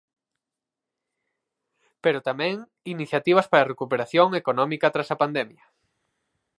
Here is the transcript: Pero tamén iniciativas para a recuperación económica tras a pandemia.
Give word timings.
Pero 2.03 2.19
tamén 2.29 2.53
iniciativas 2.93 3.47
para 3.51 3.61
a 3.63 3.71
recuperación 3.73 4.27
económica 4.41 4.93
tras 4.93 5.09
a 5.11 5.19
pandemia. 5.23 5.63